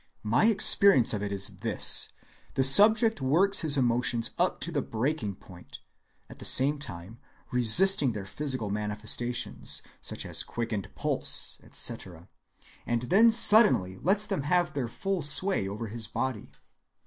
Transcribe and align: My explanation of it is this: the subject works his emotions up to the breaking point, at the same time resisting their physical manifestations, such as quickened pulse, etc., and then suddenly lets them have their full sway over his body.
My 0.23 0.49
explanation 0.49 1.15
of 1.17 1.21
it 1.21 1.31
is 1.31 1.57
this: 1.59 2.09
the 2.55 2.63
subject 2.63 3.21
works 3.21 3.59
his 3.59 3.77
emotions 3.77 4.31
up 4.39 4.59
to 4.61 4.71
the 4.71 4.81
breaking 4.81 5.35
point, 5.35 5.77
at 6.27 6.39
the 6.39 6.43
same 6.43 6.79
time 6.79 7.19
resisting 7.51 8.13
their 8.13 8.25
physical 8.25 8.71
manifestations, 8.71 9.83
such 10.01 10.25
as 10.25 10.41
quickened 10.41 10.89
pulse, 10.95 11.59
etc., 11.61 12.29
and 12.83 13.03
then 13.13 13.31
suddenly 13.31 13.99
lets 13.99 14.25
them 14.25 14.41
have 14.41 14.73
their 14.73 14.87
full 14.87 15.21
sway 15.21 15.67
over 15.67 15.85
his 15.85 16.07
body. 16.07 16.51